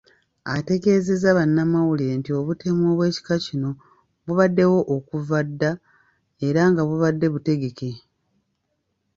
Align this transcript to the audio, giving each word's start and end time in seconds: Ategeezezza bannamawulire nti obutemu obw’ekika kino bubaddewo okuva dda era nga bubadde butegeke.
Ategeezezza 0.55 1.29
bannamawulire 1.37 2.13
nti 2.19 2.31
obutemu 2.39 2.83
obw’ekika 2.91 3.35
kino 3.45 3.69
bubaddewo 4.25 4.79
okuva 4.95 5.39
dda 5.49 5.71
era 6.47 6.61
nga 6.71 6.81
bubadde 6.89 7.27
butegeke. 7.33 7.91